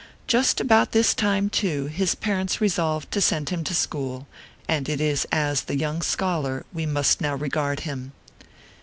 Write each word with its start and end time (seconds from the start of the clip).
Just 0.25 0.59
about 0.59 0.93
this 0.93 1.13
time, 1.13 1.47
too, 1.47 1.85
his 1.85 2.15
parents 2.15 2.59
resolved 2.59 3.11
to 3.11 3.21
send 3.21 3.49
him 3.49 3.63
to 3.65 3.75
school, 3.75 4.25
and 4.67 4.89
it 4.89 4.99
is 4.99 5.27
as 5.31 5.61
the 5.65 5.77
young 5.77 6.01
scholar 6.01 6.65
we 6.73 6.87
must 6.87 7.21
now 7.21 7.35
regard 7.35 7.81
him. 7.81 8.11